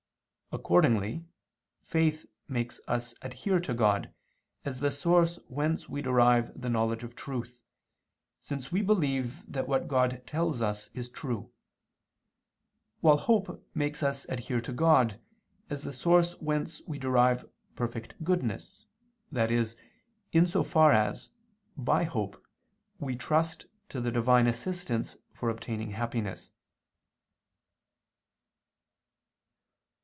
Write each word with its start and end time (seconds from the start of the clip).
Accordingly 0.53 1.23
faith 1.81 2.25
makes 2.49 2.81
us 2.85 3.13
adhere 3.21 3.61
to 3.61 3.73
God, 3.73 4.13
as 4.65 4.81
the 4.81 4.91
source 4.91 5.37
whence 5.47 5.87
we 5.87 6.01
derive 6.01 6.51
the 6.59 6.69
knowledge 6.69 7.05
of 7.05 7.15
truth, 7.15 7.61
since 8.41 8.69
we 8.69 8.81
believe 8.81 9.49
that 9.49 9.65
what 9.69 9.87
God 9.87 10.21
tells 10.27 10.61
us 10.61 10.89
is 10.93 11.07
true: 11.07 11.53
while 12.99 13.15
hope 13.15 13.65
makes 13.73 14.03
us 14.03 14.25
adhere 14.27 14.59
to 14.59 14.73
God, 14.73 15.21
as 15.69 15.85
the 15.85 15.93
source 15.93 16.33
whence 16.41 16.81
we 16.85 16.99
derive 16.99 17.45
perfect 17.77 18.21
goodness, 18.21 18.87
i.e. 19.33 19.65
in 20.33 20.45
so 20.45 20.63
far 20.63 20.91
as, 20.91 21.29
by 21.77 22.03
hope, 22.03 22.45
we 22.99 23.15
trust 23.15 23.67
to 23.87 24.01
the 24.01 24.11
Divine 24.11 24.47
assistance 24.47 25.15
for 25.33 25.47
obtaining 25.49 25.91
happiness. 25.91 26.51